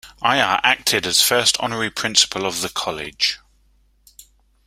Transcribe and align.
Aiyar 0.23 0.59
acted 0.63 1.05
as 1.05 1.21
first 1.21 1.57
honorary 1.59 1.91
principal 1.91 2.47
of 2.47 2.61
the 2.61 2.69
college. 2.69 3.37